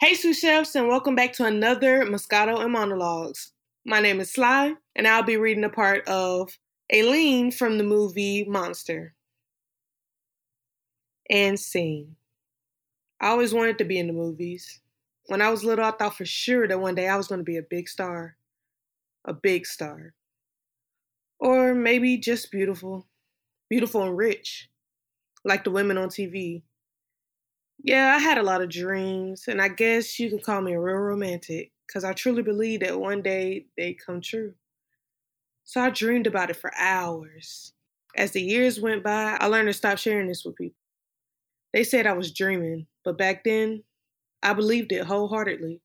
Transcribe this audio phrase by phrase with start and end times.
[0.00, 3.50] Hey, sous chefs, and welcome back to another Moscato and Monologues.
[3.84, 6.56] My name is Sly, and I'll be reading a part of
[6.94, 9.16] Aileen from the movie Monster.
[11.28, 12.14] And scene.
[13.20, 14.80] I always wanted to be in the movies.
[15.26, 17.44] When I was little, I thought for sure that one day I was going to
[17.44, 18.36] be a big star.
[19.24, 20.14] A big star.
[21.40, 23.08] Or maybe just beautiful.
[23.68, 24.70] Beautiful and rich.
[25.44, 26.62] Like the women on TV
[27.82, 30.80] yeah, I had a lot of dreams, and I guess you could call me a
[30.80, 34.54] real romantic because I truly believe that one day they come true.
[35.64, 37.72] So I dreamed about it for hours.
[38.16, 40.76] As the years went by, I learned to stop sharing this with people.
[41.72, 43.84] They said I was dreaming, but back then,
[44.42, 45.80] I believed it wholeheartedly.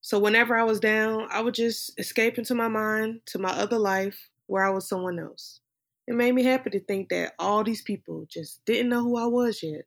[0.00, 3.78] So whenever I was down, I would just escape into my mind to my other
[3.78, 5.60] life where I was someone else.
[6.06, 9.26] It made me happy to think that all these people just didn't know who I
[9.26, 9.86] was yet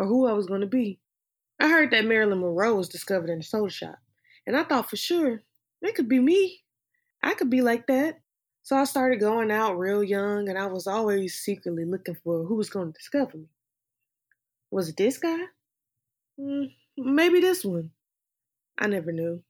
[0.00, 0.98] or who I was going to be.
[1.60, 3.98] I heard that Marilyn Monroe was discovered in a soda shop,
[4.46, 5.42] and I thought for sure
[5.82, 6.62] it could be me.
[7.22, 8.22] I could be like that.
[8.62, 12.54] So I started going out real young, and I was always secretly looking for who
[12.54, 13.48] was going to discover me.
[14.70, 15.38] Was it this guy?
[16.40, 17.90] Mm, maybe this one.
[18.78, 19.42] I never knew.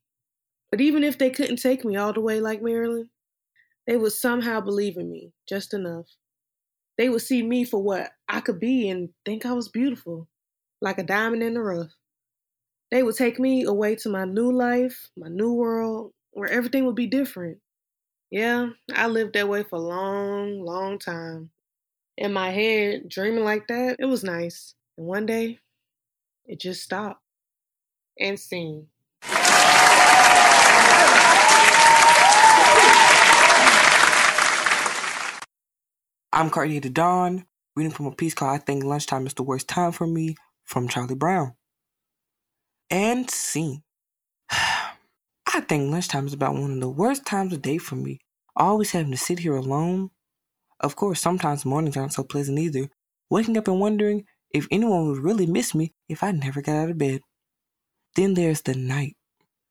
[0.72, 3.10] But even if they couldn't take me all the way like Marilyn,
[3.86, 6.06] they would somehow believe in me just enough.
[6.98, 10.26] They would see me for what I could be and think I was beautiful
[10.80, 11.90] like a diamond in the rough.
[12.90, 16.96] They would take me away to my new life, my new world, where everything would
[16.96, 17.58] be different.
[18.30, 21.50] Yeah, I lived that way for a long, long time.
[22.16, 24.74] In my head, dreaming like that, it was nice.
[24.96, 25.58] And one day,
[26.46, 27.22] it just stopped.
[28.18, 28.88] And scene.
[36.32, 37.44] I'm KartierDaDon,
[37.76, 40.36] reading from a piece called I Think Lunchtime is the Worst Time for Me
[40.70, 41.54] from Charlie Brown.
[42.90, 43.82] And scene.
[44.50, 48.20] I think lunchtime is about one of the worst times of day for me.
[48.54, 50.10] Always having to sit here alone.
[50.78, 52.88] Of course, sometimes mornings aren't so pleasant either.
[53.28, 56.90] Waking up and wondering if anyone would really miss me if I never got out
[56.90, 57.20] of bed.
[58.14, 59.16] Then there's the night,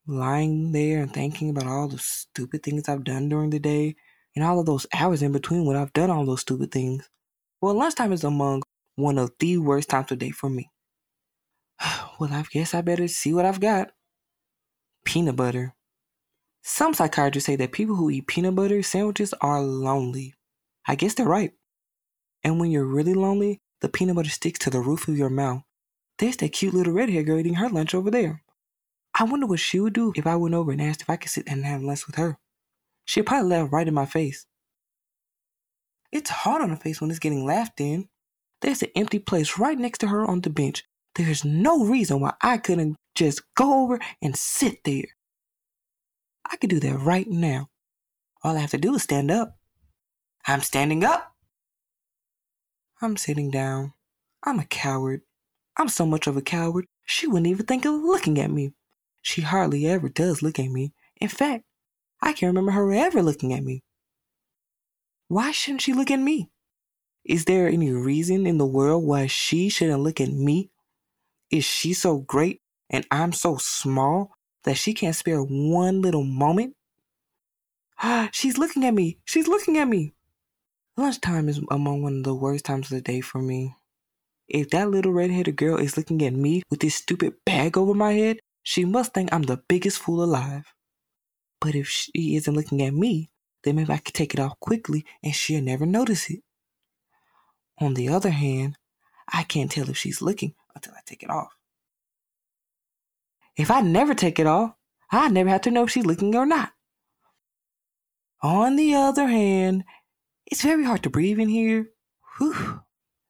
[0.05, 3.95] lying there and thinking about all the stupid things I've done during the day
[4.35, 7.09] and all of those hours in between when I've done all those stupid things.
[7.61, 8.63] Well, lunchtime is among
[8.95, 10.69] one of the worst times of day for me.
[12.19, 13.91] Well, I guess I better see what I've got.
[15.05, 15.75] Peanut butter.
[16.61, 20.35] Some psychiatrists say that people who eat peanut butter sandwiches are lonely.
[20.87, 21.51] I guess they're right.
[22.43, 25.63] And when you're really lonely, the peanut butter sticks to the roof of your mouth.
[26.17, 28.43] There's that cute little redhead girl eating her lunch over there.
[29.17, 31.31] I wonder what she would do if I went over and asked if I could
[31.31, 32.37] sit and have lunch with her.
[33.05, 34.45] She'd probably laugh right in my face.
[36.11, 38.09] It's hard on her face when it's getting laughed in.
[38.61, 40.83] There's an empty place right next to her on the bench,
[41.15, 45.15] there's no reason why I couldn't just go over and sit there.
[46.49, 47.69] I could do that right now.
[48.43, 49.57] All I have to do is stand up.
[50.47, 51.35] I'm standing up.
[53.01, 53.93] I'm sitting down.
[54.43, 55.21] I'm a coward.
[55.77, 58.73] I'm so much of a coward, she wouldn't even think of looking at me.
[59.21, 60.93] She hardly ever does look at me.
[61.19, 61.63] In fact,
[62.21, 63.81] I can't remember her ever looking at me.
[65.27, 66.49] Why shouldn't she look at me?
[67.23, 70.69] Is there any reason in the world why she shouldn't look at me
[71.51, 74.31] is she so great and I'm so small
[74.63, 76.75] that she can't spare one little moment?
[78.31, 79.19] She's looking at me.
[79.25, 80.13] She's looking at me.
[80.97, 83.75] Lunchtime is among one of the worst times of the day for me.
[84.47, 88.13] If that little redheaded girl is looking at me with this stupid bag over my
[88.13, 90.65] head, she must think I'm the biggest fool alive.
[91.61, 93.29] But if she isn't looking at me,
[93.63, 96.41] then maybe I could take it off quickly and she'll never notice it.
[97.79, 98.77] On the other hand,
[99.31, 101.57] I can't tell if she's looking until I take it off.
[103.57, 104.75] If I never take it off,
[105.11, 106.71] I never have to know if she's looking or not.
[108.41, 109.83] On the other hand,
[110.45, 111.89] it's very hard to breathe in here.
[112.37, 112.79] Whew,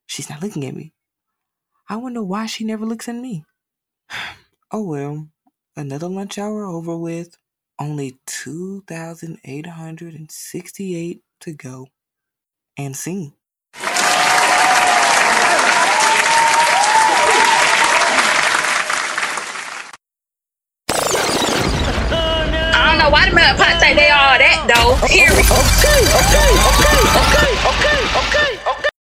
[0.06, 0.94] she's not looking at me.
[1.88, 3.44] I wonder why she never looks at me.
[4.72, 5.28] Oh well,
[5.76, 7.36] another lunch hour over with.
[7.80, 11.88] Only 2,868 to go.
[12.78, 13.34] And scene.
[23.10, 24.94] Know mud pot think they all that though.
[25.08, 25.34] Period.
[25.34, 28.59] Okay, okay, okay, okay, okay, okay.